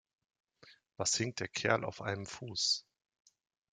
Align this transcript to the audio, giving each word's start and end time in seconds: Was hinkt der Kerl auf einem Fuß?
Was 0.97 1.15
hinkt 1.15 1.41
der 1.41 1.47
Kerl 1.47 1.85
auf 1.85 2.01
einem 2.01 2.25
Fuß? 2.25 2.87